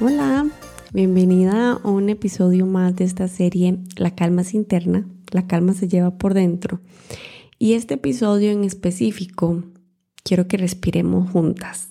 Hola, 0.00 0.46
bienvenido 0.92 1.37
a 1.72 1.88
un 1.88 2.08
episodio 2.08 2.66
más 2.66 2.96
de 2.96 3.04
esta 3.04 3.28
serie 3.28 3.78
La 3.96 4.14
calma 4.14 4.42
es 4.42 4.54
interna, 4.54 5.06
la 5.30 5.46
calma 5.46 5.74
se 5.74 5.88
lleva 5.88 6.16
por 6.16 6.34
dentro. 6.34 6.80
Y 7.58 7.74
este 7.74 7.94
episodio 7.94 8.50
en 8.50 8.64
específico 8.64 9.64
quiero 10.22 10.48
que 10.48 10.56
respiremos 10.56 11.30
juntas. 11.30 11.88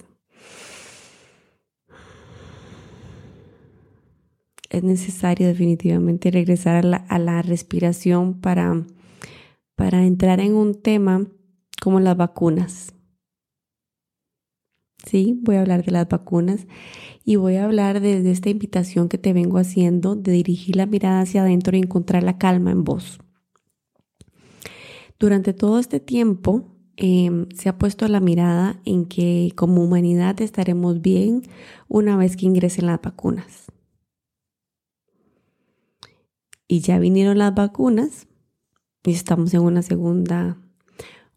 Es 4.70 4.84
necesario 4.84 5.48
definitivamente 5.48 6.32
regresar 6.32 6.86
a 6.86 7.20
la, 7.20 7.42
respiración 7.42 8.40
para, 8.42 8.84
para 9.76 10.06
entrar 10.06 10.40
en 10.40 10.56
un 10.56 10.82
tema 10.82 11.26
como 11.82 12.00
las 12.00 12.18
vacunas. 12.18 12.94
Sí, 15.08 15.40
voy 15.42 15.56
a 15.56 15.62
hablar 15.62 15.86
de 15.86 15.94
las 15.94 16.10
vacunas 16.10 16.68
y 17.24 17.38
voy 17.38 17.56
a 17.56 17.64
hablar 17.64 18.02
de, 18.02 18.30
esta 18.30 18.50
invitación 18.50 19.08
que 19.08 19.18
te 19.18 19.32
vengo 19.32 19.58
haciendo 19.58 20.18
de 20.18 20.34
dirigir 20.34 20.76
la 20.76 20.86
mirada 20.86 21.22
hacia 21.22 21.44
adentro 21.44 21.78
y 21.78 21.80
encontrar 21.80 22.24
la 22.24 22.38
calma 22.38 22.72
en 22.72 22.84
vos. 22.84 23.20
Durante 25.18 25.54
todo 25.54 25.80
este 25.80 26.02
tiempo 26.02 26.66
em, 26.98 27.48
se 27.56 27.70
ha 27.70 27.78
puesto 27.78 28.06
la 28.10 28.20
mirada 28.20 28.82
en 28.84 29.06
que 29.06 29.54
como 29.56 29.82
humanidad 29.82 30.42
estaremos 30.42 31.02
bien 31.02 31.42
una 31.88 32.18
vez 32.18 32.36
que 32.36 32.46
ingresen 32.46 32.88
las 32.88 33.02
vacunas. 33.02 33.68
Y 36.68 36.82
ya 36.82 37.00
vinieron 37.00 37.38
las 37.38 37.56
vacunas 37.56 38.28
y 39.06 39.12
estamos 39.12 39.54
en 39.54 39.62
una 39.62 39.84
segunda 39.84 40.58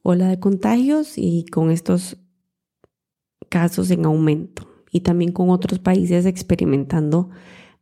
ola 0.03 0.27
de 0.27 0.41
contagios 0.41 1.17
y 1.17 1.45
con 1.45 1.71
estos 1.71 2.17
casos 3.51 3.91
en 3.91 4.07
aumento 4.07 4.67
y 4.91 5.01
también 5.01 5.33
con 5.33 5.51
otros 5.51 5.79
países 5.79 6.25
experimentando 6.25 7.29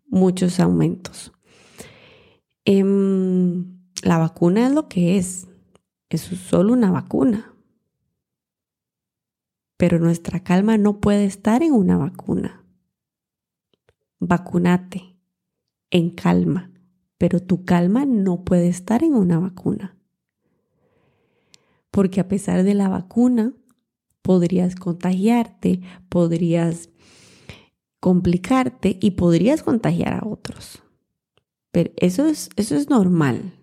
muchos 0.08 0.58
aumentos. 0.58 1.32
Em, 2.64 3.78
la 4.02 4.18
vacuna 4.18 4.66
es 4.66 4.72
lo 4.72 4.88
que 4.88 5.16
es, 5.16 5.46
es 6.10 6.22
solo 6.22 6.72
una 6.72 6.90
vacuna. 6.90 7.54
Pero 9.76 10.00
nuestra 10.00 10.42
calma 10.42 10.76
no 10.76 11.00
puede 11.00 11.24
estar 11.24 11.62
en 11.62 11.72
una 11.72 11.96
vacuna. 11.96 12.64
Vacunate 14.18 15.16
en 15.90 16.10
calma, 16.10 16.72
pero 17.16 17.40
tu 17.40 17.64
calma 17.64 18.04
no 18.04 18.44
puede 18.44 18.68
estar 18.68 19.04
en 19.04 19.14
una 19.14 19.38
vacuna. 19.38 19.96
Porque 21.90 22.20
a 22.20 22.28
pesar 22.28 22.64
de 22.64 22.74
la 22.74 22.88
vacuna, 22.88 23.54
podrías 24.28 24.74
contagiarte, 24.74 25.80
podrías 26.10 26.90
complicarte 27.98 28.98
y 29.00 29.12
podrías 29.12 29.62
contagiar 29.62 30.12
a 30.12 30.28
otros. 30.28 30.82
Pero 31.72 31.92
eso 31.96 32.26
es, 32.26 32.50
eso 32.56 32.76
es 32.76 32.90
normal. 32.90 33.54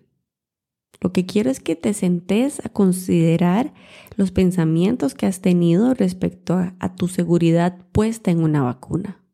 Lo 1.00 1.12
que 1.12 1.24
quiero 1.24 1.50
es 1.50 1.60
que 1.60 1.76
te 1.76 1.94
sentes 1.94 2.58
a 2.66 2.68
considerar 2.68 3.74
los 4.16 4.32
pensamientos 4.32 5.14
que 5.14 5.26
has 5.26 5.40
tenido 5.40 5.94
respecto 5.94 6.54
a, 6.56 6.96
tu 6.96 7.06
seguridad 7.06 7.78
puesta 7.92 8.32
en 8.32 8.40
una 8.40 8.64
vacuna. 8.64 9.24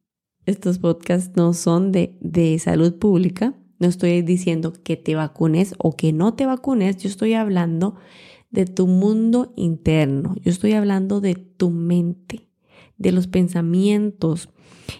Estos 0.44 0.80
podcasts 0.80 1.34
no 1.34 1.54
son 1.54 1.92
de, 1.92 2.18
de 2.20 2.58
salud 2.58 2.98
pública. 2.98 3.54
No 3.78 3.88
estoy 3.88 4.20
diciendo 4.20 4.74
que 4.74 4.98
te 4.98 5.14
vacunes 5.14 5.76
o 5.78 5.96
que 5.96 6.12
no 6.12 6.34
te 6.34 6.44
vacunes. 6.44 6.98
Yo 6.98 7.08
estoy 7.08 7.32
hablando 7.32 7.96
de 8.52 8.66
tu 8.66 8.86
mundo 8.86 9.52
interno. 9.56 10.36
Yo 10.42 10.50
estoy 10.50 10.72
hablando 10.72 11.20
de 11.20 11.34
tu 11.34 11.70
mente, 11.70 12.48
de 12.98 13.10
los 13.10 13.26
pensamientos, 13.26 14.50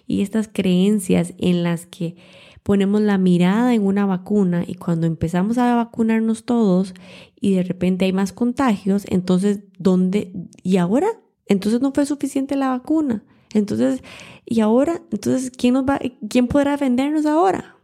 y 0.06 0.22
estas 0.22 0.48
creencias 0.48 1.34
en 1.38 1.62
las 1.62 1.86
que 1.86 2.16
ponemos 2.62 3.00
la 3.00 3.18
mirada 3.18 3.74
en 3.74 3.82
una 3.82 4.06
vacuna 4.06 4.64
y 4.66 4.74
cuando 4.74 5.06
empezamos 5.06 5.58
a 5.58 5.74
vacunarnos 5.74 6.44
todos 6.44 6.94
y 7.40 7.54
de 7.54 7.62
repente 7.62 8.04
hay 8.04 8.12
más 8.12 8.32
contagios, 8.32 9.04
entonces, 9.08 9.60
¿dónde? 9.78 10.32
¿Y 10.62 10.76
ahora? 10.76 11.08
Entonces 11.46 11.80
no 11.80 11.92
fue 11.92 12.06
suficiente 12.06 12.56
la 12.56 12.69
vacuna. 12.69 13.24
Entonces, 13.52 14.02
¿y 14.46 14.60
ahora? 14.60 15.02
Entonces, 15.10 15.50
¿quién, 15.50 15.74
nos 15.74 15.84
va, 15.84 16.00
¿quién 16.28 16.46
podrá 16.46 16.76
vendernos 16.76 17.26
ahora? 17.26 17.76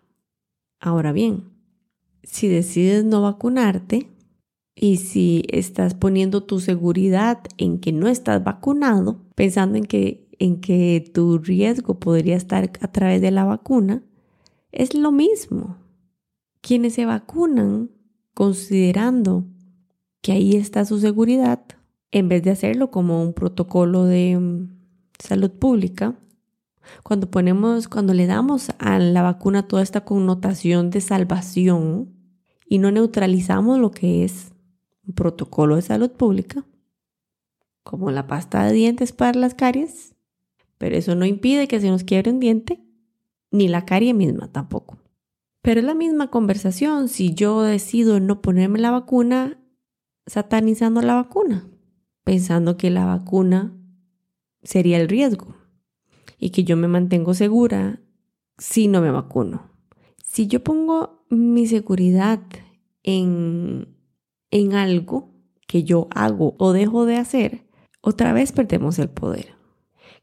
Ahora 0.80 1.12
bien, 1.12 1.44
si 2.22 2.48
decides 2.48 3.04
no 3.04 3.20
vacunarte 3.20 4.08
y 4.80 4.98
si 4.98 5.42
estás 5.48 5.94
poniendo 5.94 6.44
tu 6.44 6.60
seguridad 6.60 7.40
en 7.56 7.80
que 7.80 7.92
no 7.92 8.06
estás 8.08 8.44
vacunado, 8.44 9.20
pensando 9.34 9.76
en 9.76 9.84
que 9.84 10.28
en 10.38 10.60
que 10.60 11.10
tu 11.12 11.38
riesgo 11.38 11.98
podría 11.98 12.36
estar 12.36 12.70
a 12.80 12.92
través 12.92 13.20
de 13.20 13.32
la 13.32 13.44
vacuna, 13.44 14.04
es 14.70 14.94
lo 14.94 15.10
mismo. 15.10 15.76
Quienes 16.60 16.94
se 16.94 17.06
vacunan 17.06 17.90
considerando 18.34 19.46
que 20.22 20.30
ahí 20.30 20.54
está 20.54 20.84
su 20.84 21.00
seguridad, 21.00 21.64
en 22.12 22.28
vez 22.28 22.44
de 22.44 22.50
hacerlo 22.50 22.92
como 22.92 23.20
un 23.22 23.32
protocolo 23.32 24.04
de 24.04 24.38
mm, 24.38 24.78
salud 25.18 25.50
pública, 25.50 26.18
cuando 27.02 27.28
ponemos, 27.30 27.88
cuando 27.88 28.14
le 28.14 28.26
damos 28.26 28.70
a 28.78 29.00
la 29.00 29.22
vacuna 29.22 29.66
toda 29.66 29.82
esta 29.82 30.04
connotación 30.04 30.90
de 30.90 31.00
salvación 31.00 32.14
y 32.66 32.78
no 32.78 32.92
neutralizamos 32.92 33.78
lo 33.78 33.90
que 33.90 34.24
es 34.24 34.52
protocolo 35.14 35.76
de 35.76 35.82
salud 35.82 36.10
pública, 36.10 36.64
como 37.82 38.10
la 38.10 38.26
pasta 38.26 38.64
de 38.64 38.72
dientes 38.72 39.12
para 39.12 39.38
las 39.38 39.54
caries, 39.54 40.14
pero 40.78 40.96
eso 40.96 41.14
no 41.14 41.26
impide 41.26 41.68
que 41.68 41.80
se 41.80 41.90
nos 41.90 42.04
quiebre 42.04 42.30
un 42.30 42.40
diente, 42.40 42.80
ni 43.50 43.68
la 43.68 43.84
carie 43.84 44.14
misma 44.14 44.52
tampoco. 44.52 44.98
Pero 45.62 45.80
es 45.80 45.86
la 45.86 45.94
misma 45.94 46.30
conversación 46.30 47.08
si 47.08 47.34
yo 47.34 47.62
decido 47.62 48.20
no 48.20 48.40
ponerme 48.40 48.78
la 48.78 48.90
vacuna 48.90 49.58
satanizando 50.26 51.02
la 51.02 51.14
vacuna, 51.14 51.68
pensando 52.24 52.76
que 52.76 52.90
la 52.90 53.06
vacuna 53.06 53.74
sería 54.62 55.00
el 55.00 55.08
riesgo 55.08 55.56
y 56.38 56.50
que 56.50 56.64
yo 56.64 56.76
me 56.76 56.88
mantengo 56.88 57.34
segura 57.34 58.00
si 58.58 58.88
no 58.88 59.00
me 59.00 59.10
vacuno. 59.10 59.70
Si 60.22 60.46
yo 60.46 60.62
pongo 60.62 61.24
mi 61.30 61.66
seguridad 61.66 62.40
en, 63.02 63.97
en 64.50 64.74
algo 64.74 65.30
que 65.66 65.84
yo 65.84 66.08
hago 66.14 66.54
o 66.58 66.72
dejo 66.72 67.06
de 67.06 67.16
hacer, 67.16 67.64
otra 68.00 68.32
vez 68.32 68.52
perdemos 68.52 68.98
el 68.98 69.08
poder 69.08 69.58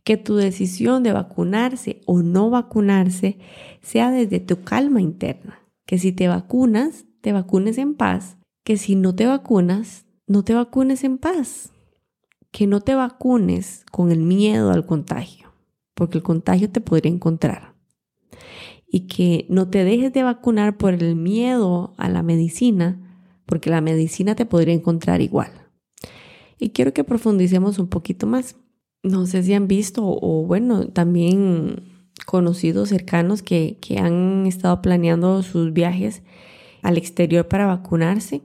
que 0.06 0.18
tu 0.18 0.36
decisión 0.36 1.02
de 1.02 1.12
vacunarse 1.12 2.00
o 2.06 2.22
no 2.22 2.52
vacunarse 2.52 3.40
sea 3.81 4.12
desde 4.12 4.40
tu 4.40 4.63
calma 4.63 5.02
interna. 5.02 5.59
Que 5.88 5.97
si 5.97 6.12
te 6.12 6.28
vacunas, 6.28 7.06
te 7.22 7.34
vacunes 7.34 7.80
en 7.80 7.96
paz. 7.96 8.38
Que 8.63 8.78
si 8.78 8.96
no 8.96 9.16
te 9.16 9.25
vacunas, 9.25 10.06
no 10.28 10.44
te 10.44 10.53
vacunes 10.53 11.03
en 11.03 11.18
paz. 11.18 11.72
Que 12.52 12.68
no 12.68 12.81
te 12.81 12.94
vacunes 12.94 13.84
con 13.92 14.12
el 14.12 14.19
miedo 14.19 14.72
al 14.72 14.86
contagio, 14.86 15.52
porque 15.96 16.19
el 16.19 16.24
contagio 16.24 16.69
te 16.69 16.81
podría 16.81 17.12
encontrar. 17.12 17.74
Y 18.88 19.07
que 19.07 19.47
no 19.50 19.69
te 19.69 19.84
dejes 19.84 20.13
de 20.13 20.22
vacunar 20.22 20.78
por 20.78 20.94
el 20.94 21.16
miedo 21.16 21.96
a 21.97 22.09
la 22.09 22.22
medicina, 22.22 23.05
porque 23.45 23.69
la 23.69 23.81
medicina 23.81 24.36
te 24.36 24.45
podría 24.45 24.74
encontrar 24.74 25.21
igual. 25.21 25.51
Y 26.59 26.69
quiero 26.69 26.94
que 26.94 27.03
profundicemos 27.03 27.80
un 27.80 27.88
poquito 27.88 28.27
más. 28.27 28.56
No 29.03 29.25
sé 29.25 29.44
si 29.44 29.53
han 29.53 29.68
visto 29.68 30.03
o 30.06 30.45
bueno, 30.45 30.88
también 30.88 32.12
conocidos 32.25 32.89
cercanos 32.89 33.44
que, 33.44 33.77
que 33.81 33.97
han 34.00 34.45
estado 34.45 34.81
planeando 34.81 35.44
sus 35.44 35.74
viajes 35.74 36.24
al 36.81 36.97
exterior 36.97 37.47
para 37.47 37.65
vacunarse. 37.65 38.42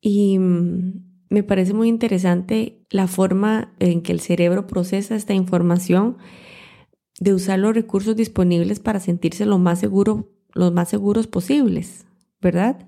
Y 0.00 0.38
mm, 0.38 1.06
me 1.28 1.42
parece 1.42 1.74
muy 1.74 1.88
interesante 1.88 2.84
la 2.90 3.08
forma 3.08 3.74
en 3.78 4.02
que 4.02 4.12
el 4.12 4.20
cerebro 4.20 4.66
procesa 4.66 5.16
esta 5.16 5.34
información 5.34 6.16
de 7.18 7.34
usar 7.34 7.58
los 7.58 7.74
recursos 7.74 8.14
disponibles 8.16 8.80
para 8.80 9.00
sentirse 9.00 9.46
lo 9.46 9.58
más 9.58 9.80
seguro, 9.80 10.30
los 10.54 10.72
más 10.72 10.88
seguros 10.88 11.26
posibles, 11.26 12.06
¿verdad? 12.40 12.86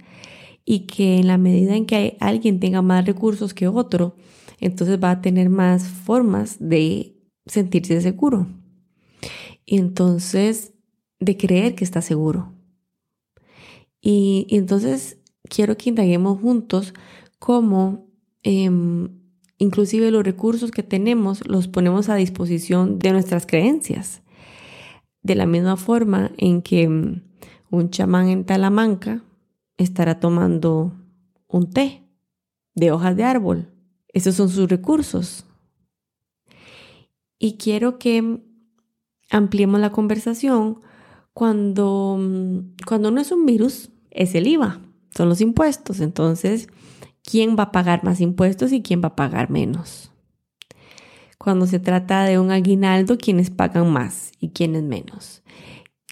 Y 0.71 0.81
que 0.81 1.17
en 1.17 1.29
la 1.29 1.39
medida 1.39 1.75
en 1.75 1.87
que 1.87 2.19
alguien 2.21 2.61
tenga 2.61 2.83
más 2.83 3.07
recursos 3.07 3.55
que 3.55 3.69
otro, 3.69 4.17
entonces 4.61 5.03
va 5.03 5.13
a 5.13 5.21
tener 5.23 5.49
más 5.49 5.89
formas 5.89 6.59
de 6.61 7.17
sentirse 7.47 8.03
seguro. 8.03 8.47
Y 9.65 9.79
entonces 9.79 10.75
de 11.21 11.39
creer 11.39 11.75
que 11.75 11.85
está 11.85 12.03
seguro. 12.03 12.53
Y, 14.03 14.47
entonces 14.51 15.17
quiero 15.49 15.79
que 15.79 15.89
indaguemos 15.89 16.39
juntos 16.39 16.93
cómo 17.39 18.11
em, 18.43 19.09
inclusive 19.57 20.11
los 20.11 20.23
recursos 20.23 20.71
que 20.71 20.83
tenemos 20.83 21.47
los 21.49 21.67
ponemos 21.67 22.11
a 22.11 22.15
disposición 22.15 22.99
de 22.99 23.13
nuestras 23.13 23.47
creencias. 23.47 24.21
De 25.23 25.35
la 25.35 25.47
misma 25.47 25.79
forma 25.79 26.31
en 26.37 26.61
que 26.61 26.83
em, 26.83 27.23
un 27.71 27.89
chamán 27.89 28.29
en 28.29 28.45
Talamanca 28.45 29.25
estará 29.79 30.21
tomando 30.21 30.93
un 31.47 31.71
té 31.71 32.03
de 32.75 32.93
hojas 32.93 33.17
de 33.17 33.25
árbol. 33.25 33.73
Esos 34.09 34.35
son 34.35 34.51
sus 34.51 34.69
recursos. 34.69 35.47
Y 37.39 37.57
quiero 37.57 37.99
que 37.99 38.43
ampliemos 39.31 39.81
la 39.81 39.93
conversación 39.93 40.81
cuando, 41.33 42.19
cuando 42.87 43.11
no 43.11 43.21
es 43.21 43.31
un 43.31 43.47
virus, 43.47 43.91
es 44.11 44.35
el 44.35 44.49
IVA, 44.49 44.81
son 45.17 45.29
los 45.29 45.41
impuestos. 45.41 46.01
Entonces, 46.01 46.69
¿quién 47.23 47.57
va 47.57 47.65
a 47.65 47.73
pagar 47.73 48.03
más 48.03 48.21
impuestos 48.21 48.73
y 48.73 48.83
quién 48.83 49.03
va 49.03 49.09
a 49.09 49.17
pagar 49.17 49.49
menos? 49.49 50.11
Cuando 51.39 51.67
se 51.67 51.79
trata 51.79 52.25
de 52.25 52.41
un 52.41 52.51
aguinaldo, 52.51 53.17
¿quiénes 53.17 53.51
pagan 53.51 53.93
más 53.93 54.33
y 54.41 54.49
quiénes 54.49 54.83
menos? 54.83 55.43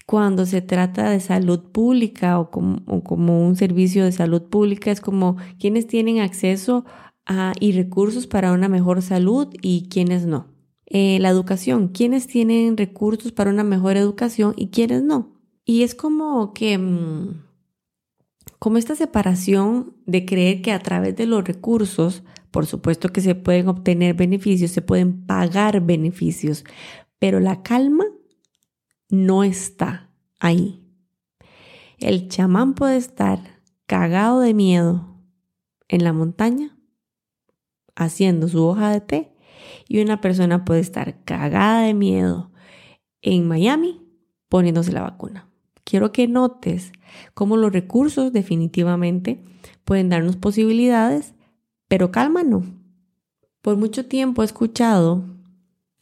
Cuando 0.07 0.45
se 0.45 0.61
trata 0.61 1.09
de 1.09 1.19
salud 1.19 1.59
pública 1.73 2.39
o 2.39 2.49
como, 2.49 2.81
o 2.87 3.03
como 3.03 3.45
un 3.45 3.57
servicio 3.57 4.05
de 4.05 4.13
salud 4.13 4.43
pública, 4.43 4.89
es 4.89 5.01
como 5.01 5.35
quienes 5.59 5.85
tienen 5.85 6.21
acceso 6.21 6.85
a, 7.25 7.51
y 7.59 7.73
recursos 7.73 8.25
para 8.25 8.53
una 8.53 8.69
mejor 8.69 9.01
salud 9.01 9.49
y 9.61 9.89
quienes 9.89 10.25
no. 10.25 10.47
Eh, 10.85 11.19
la 11.19 11.27
educación, 11.27 11.89
quiénes 11.89 12.25
tienen 12.25 12.77
recursos 12.77 13.33
para 13.33 13.49
una 13.49 13.65
mejor 13.65 13.97
educación 13.97 14.53
y 14.55 14.67
quiénes 14.67 15.03
no. 15.03 15.33
Y 15.65 15.83
es 15.83 15.93
como 15.93 16.53
que, 16.53 16.77
mm, 16.77 17.43
como 18.59 18.77
esta 18.77 18.95
separación 18.95 19.93
de 20.05 20.23
creer 20.23 20.61
que 20.61 20.71
a 20.71 20.79
través 20.79 21.17
de 21.17 21.25
los 21.25 21.43
recursos, 21.43 22.23
por 22.51 22.65
supuesto 22.65 23.09
que 23.09 23.19
se 23.19 23.35
pueden 23.35 23.67
obtener 23.67 24.15
beneficios, 24.15 24.71
se 24.71 24.81
pueden 24.81 25.25
pagar 25.25 25.85
beneficios, 25.85 26.63
pero 27.19 27.41
la 27.41 27.61
calma 27.61 28.05
no 29.09 29.43
está 29.43 30.09
ahí. 30.39 30.83
El 31.99 32.29
chamán 32.29 32.73
puede 32.73 32.97
estar 32.97 33.39
cagado 33.85 34.41
de 34.41 34.53
miedo 34.53 35.17
en 35.87 36.03
la 36.03 36.13
montaña 36.13 36.77
haciendo 37.95 38.47
su 38.47 38.63
hoja 38.63 38.91
de 38.91 39.01
té 39.01 39.33
y 39.87 40.01
una 40.01 40.21
persona 40.21 40.65
puede 40.65 40.81
estar 40.81 41.23
cagada 41.23 41.81
de 41.81 41.93
miedo 41.93 42.51
en 43.21 43.47
Miami 43.47 44.01
poniéndose 44.49 44.91
la 44.91 45.01
vacuna. 45.01 45.49
Quiero 45.83 46.11
que 46.11 46.27
notes 46.27 46.91
cómo 47.33 47.57
los 47.57 47.71
recursos 47.71 48.33
definitivamente 48.33 49.43
pueden 49.85 50.09
darnos 50.09 50.35
posibilidades, 50.35 51.33
pero 51.87 52.11
calma 52.11 52.43
no. 52.43 52.63
Por 53.61 53.77
mucho 53.77 54.05
tiempo 54.05 54.41
he 54.41 54.45
escuchado 54.45 55.36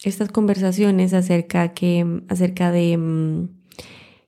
estas 0.08 0.30
conversaciones 0.30 1.12
acerca, 1.14 1.74
que, 1.74 2.22
acerca 2.28 2.70
de 2.70 2.96
mm, 2.96 3.48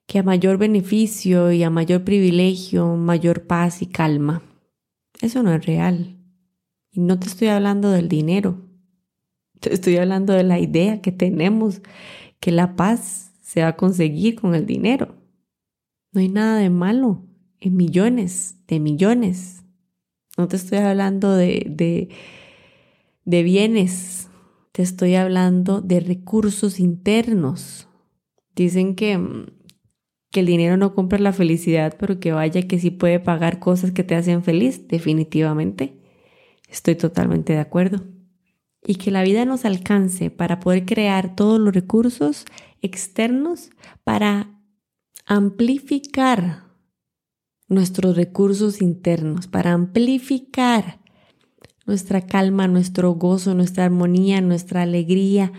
que 0.07 0.19
a 0.19 0.23
mayor 0.23 0.59
beneficio 0.59 1.53
y 1.53 1.63
a 1.63 1.71
mayor 1.71 2.03
privilegio, 2.03 2.97
mayor 2.97 3.47
paz 3.47 3.81
y 3.83 3.87
calma. 3.87 4.43
Eso 5.21 5.43
no 5.43 5.53
es 5.53 5.65
real. 5.65 6.19
Y 6.91 7.01
no 7.01 7.19
te 7.19 7.29
estoy 7.29 7.49
hablando 7.49 7.91
del 7.91 8.09
dinero. 8.09 8.65
Estoy 9.61 9.97
hablando 9.99 10.33
de 10.33 10.45
la 10.45 10.59
idea 10.59 11.01
que 11.01 11.13
tenemos 11.13 11.81
que 12.41 12.51
la 12.51 12.75
paz 12.75 13.33
se 13.43 13.63
va 13.63 13.69
a 13.69 13.77
conseguir 13.77 14.41
con 14.41 14.55
el 14.55 14.67
dinero. 14.67 15.15
No 16.13 16.21
hay 16.21 16.29
nada 16.29 16.59
de 16.59 16.71
malo 16.71 17.25
en 17.61 17.77
millones 17.77 18.57
de 18.67 18.81
millones. 18.81 19.63
No 20.37 20.49
te 20.49 20.57
estoy 20.57 20.79
hablando 20.79 21.37
de, 21.37 21.67
de, 21.69 22.09
de 23.25 23.43
bienes, 23.43 24.28
te 24.79 24.85
estoy 24.85 25.17
hablando 25.17 25.81
de 25.81 25.99
recursos 25.99 26.79
internos. 26.79 27.89
Dicen 28.55 28.95
que, 28.95 29.19
que 30.31 30.39
el 30.39 30.47
dinero 30.47 30.77
no 30.77 30.95
compra 30.95 31.19
la 31.19 31.33
felicidad, 31.33 31.97
pero 31.99 32.21
que 32.21 32.31
vaya 32.31 32.63
que 32.69 32.79
sí 32.79 32.93
puede 32.93 33.19
pagar 33.19 33.59
cosas 33.59 33.91
que 33.91 34.05
te 34.05 34.15
hacen 34.15 34.45
feliz, 34.45 34.87
definitivamente. 34.87 36.01
Estoy 36.69 36.95
totalmente 36.95 37.55
de 37.55 37.59
acuerdo 37.59 38.05
y 38.87 38.95
que 38.95 39.11
la 39.11 39.25
vida 39.25 39.45
nos 39.45 39.65
alcance 39.65 40.31
para 40.31 40.61
poder 40.61 40.85
crear 40.85 41.35
todos 41.35 41.59
los 41.59 41.75
recursos 41.75 42.45
externos 42.81 43.71
para 44.05 44.63
amplificar 45.27 46.69
nuestros 47.67 48.15
recursos 48.15 48.81
internos, 48.81 49.49
para 49.49 49.73
amplificar 49.73 51.01
nuestra 51.89 52.27
calma, 52.27 52.69
nuestro 52.69 53.13
gozo, 53.15 53.55
nuestra 53.55 53.87
armonía, 53.87 54.43
nuestra 54.43 54.83
alegría, 54.83 55.53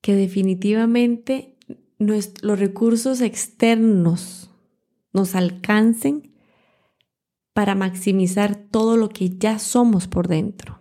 que 0.00 0.16
definitivamente 0.16 1.58
los 1.98 2.58
recursos 2.58 3.20
externos 3.20 4.50
nos 5.12 5.34
alcancen 5.34 6.32
para 7.52 7.74
maximizar 7.74 8.56
todo 8.56 8.96
lo 8.96 9.10
que 9.10 9.36
ya 9.36 9.58
somos 9.58 10.08
por 10.08 10.26
dentro. 10.26 10.80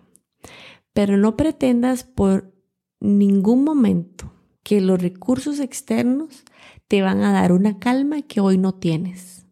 Pero 0.94 1.18
no 1.18 1.36
pretendas 1.36 2.06
por 2.06 2.54
ningún 3.01 3.66
momento 3.66 4.34
que 4.63 4.80
los 4.80 5.01
recursos 5.01 5.60
externos 5.60 6.45
te 6.88 7.01
van 7.01 7.24
a 7.24 7.34
dar 7.34 7.51
una 7.51 7.78
calma 7.78 8.22
que 8.22 8.39
hoy 8.39 8.57
no 8.57 8.74
tienes. 8.75 9.45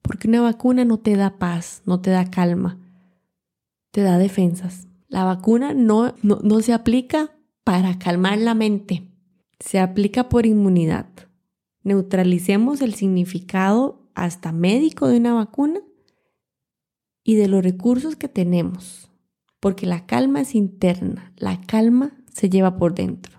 Porque 0.00 0.26
una 0.26 0.40
vacuna 0.40 0.86
no 0.86 1.00
te 1.00 1.16
da 1.16 1.38
paz, 1.38 1.82
no 1.84 2.00
te 2.00 2.10
da 2.10 2.30
calma, 2.30 2.79
te 3.90 4.02
da 4.02 4.18
defensas. 4.18 4.88
La 5.08 5.24
vacuna 5.24 5.74
no, 5.74 6.14
no, 6.22 6.38
no 6.42 6.60
se 6.60 6.72
aplica 6.72 7.36
para 7.64 7.98
calmar 7.98 8.38
la 8.38 8.54
mente, 8.54 9.08
se 9.58 9.78
aplica 9.78 10.28
por 10.28 10.46
inmunidad. 10.46 11.06
Neutralicemos 11.82 12.82
el 12.82 12.94
significado 12.94 14.10
hasta 14.14 14.52
médico 14.52 15.08
de 15.08 15.16
una 15.16 15.34
vacuna 15.34 15.80
y 17.24 17.36
de 17.36 17.48
los 17.48 17.62
recursos 17.62 18.16
que 18.16 18.28
tenemos 18.28 19.10
porque 19.60 19.86
la 19.86 20.06
calma 20.06 20.40
es 20.40 20.54
interna, 20.54 21.32
la 21.36 21.60
calma 21.60 22.16
se 22.32 22.48
lleva 22.48 22.76
por 22.76 22.94
dentro. 22.94 23.38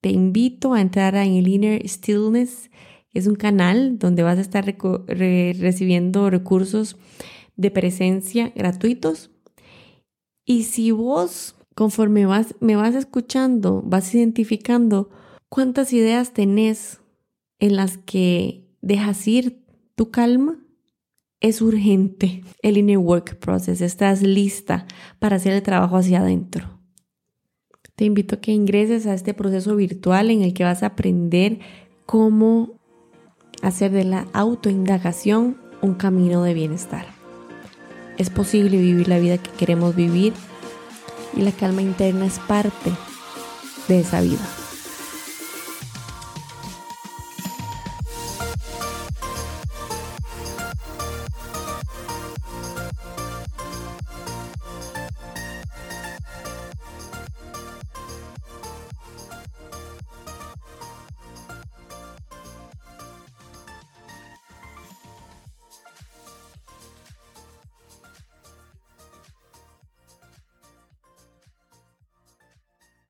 Te 0.00 0.10
invito 0.10 0.74
a 0.74 0.80
entrar 0.80 1.14
en 1.14 1.34
el 1.34 1.46
Inner 1.46 1.88
Stillness, 1.88 2.70
es 3.14 3.28
un 3.28 3.36
canal 3.36 3.98
donde 3.98 4.24
vas 4.24 4.38
a 4.38 4.40
estar 4.40 4.64
recibiendo 4.64 6.28
recursos 6.28 6.96
de 7.56 7.70
presencia 7.70 8.52
gratuitos. 8.56 9.30
Y 10.44 10.64
si 10.64 10.90
vos, 10.90 11.54
conforme 11.74 12.26
vas, 12.26 12.54
me 12.60 12.76
vas 12.76 12.94
escuchando, 12.94 13.82
vas 13.84 14.14
identificando 14.14 15.10
cuántas 15.48 15.92
ideas 15.92 16.32
tenés 16.32 17.00
en 17.58 17.76
las 17.76 17.98
que 17.98 18.66
dejas 18.80 19.26
ir 19.28 19.64
tu 19.94 20.10
calma, 20.10 20.58
es 21.40 21.60
urgente 21.60 22.44
el 22.62 22.78
inner 22.78 22.98
work 22.98 23.38
process. 23.38 23.80
Estás 23.80 24.22
lista 24.22 24.86
para 25.18 25.36
hacer 25.36 25.52
el 25.52 25.62
trabajo 25.62 25.96
hacia 25.96 26.20
adentro. 26.20 26.78
Te 27.96 28.04
invito 28.04 28.36
a 28.36 28.40
que 28.40 28.52
ingreses 28.52 29.06
a 29.06 29.14
este 29.14 29.34
proceso 29.34 29.76
virtual 29.76 30.30
en 30.30 30.42
el 30.42 30.54
que 30.54 30.64
vas 30.64 30.82
a 30.82 30.86
aprender 30.86 31.58
cómo 32.06 32.80
hacer 33.60 33.92
de 33.92 34.04
la 34.04 34.26
autoindagación 34.32 35.58
un 35.82 35.94
camino 35.94 36.42
de 36.42 36.54
bienestar. 36.54 37.06
Es 38.22 38.30
posible 38.30 38.76
vivir 38.76 39.08
la 39.08 39.18
vida 39.18 39.36
que 39.36 39.50
queremos 39.50 39.96
vivir 39.96 40.32
y 41.36 41.40
la 41.40 41.50
calma 41.50 41.82
interna 41.82 42.24
es 42.24 42.38
parte 42.38 42.92
de 43.88 43.98
esa 43.98 44.20
vida. 44.20 44.61